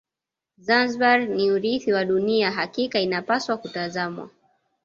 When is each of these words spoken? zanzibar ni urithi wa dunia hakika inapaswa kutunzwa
zanzibar 0.57 1.29
ni 1.29 1.51
urithi 1.51 1.93
wa 1.93 2.05
dunia 2.05 2.51
hakika 2.51 2.99
inapaswa 2.99 3.57
kutunzwa 3.57 4.29